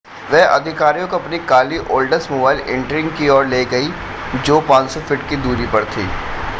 [0.31, 3.89] वह अधिकारियों को अपनी काली ओल्ड्समोबाइल इंट्रीग की ओर ले गई
[4.45, 6.07] जो 500 फीट की दूरी पर थी